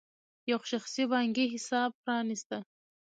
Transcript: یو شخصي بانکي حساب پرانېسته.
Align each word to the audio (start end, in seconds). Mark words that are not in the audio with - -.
یو 0.51 0.59
شخصي 0.71 1.03
بانکي 1.11 1.45
حساب 1.53 1.89
پرانېسته. 2.03 2.57